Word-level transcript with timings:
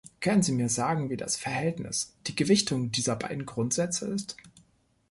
Können 0.19 0.41
Sie 0.41 0.51
mir 0.53 0.67
sagen, 0.67 1.11
wie 1.11 1.15
das 1.15 1.35
Verhältnis, 1.37 2.15
die 2.25 2.35
Gewichtung 2.35 2.91
dieser 2.91 3.15
beiden 3.15 3.45
Grundsätze 3.45 4.07
ist? 4.07 4.35